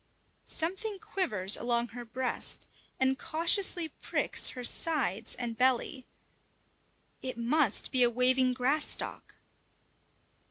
Something 0.47 0.97
quivers 0.97 1.55
along 1.55 1.89
her 1.89 2.03
breast 2.03 2.65
and 2.99 3.19
cautiously 3.19 3.89
pricks 3.89 4.49
her 4.49 4.63
sides 4.63 5.35
and 5.35 5.55
belly. 5.55 6.07
It 7.21 7.37
must 7.37 7.91
be 7.91 8.01
a 8.01 8.09
waving 8.09 8.53
grass 8.53 8.87
stalk! 8.87 9.35